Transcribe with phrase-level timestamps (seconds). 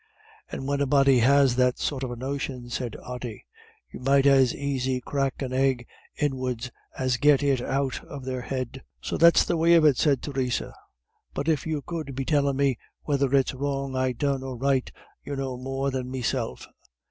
[0.49, 3.45] "And when a body has that sort of a notion," said Ody,
[3.91, 5.85] "you might as aisy crack an egg
[6.15, 9.99] ind ways as get it out of their head." "So that's the way of it,"
[9.99, 10.73] said Theresa.
[11.35, 14.91] "But if you could be tellin' me whether it's wrong I done or right,
[15.23, 16.65] you know more than meself.